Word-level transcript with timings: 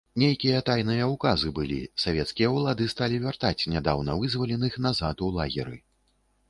Нейкія 0.21 0.61
тайныя 0.69 1.09
ўказы 1.15 1.51
былі, 1.59 1.77
савецкія 2.05 2.49
ўлады 2.55 2.89
сталі 2.95 3.23
вяртаць 3.27 3.67
нядаўна 3.75 4.21
вызваленых 4.25 4.73
назад 4.89 5.15
у 5.29 5.33
лагеры. 5.39 5.81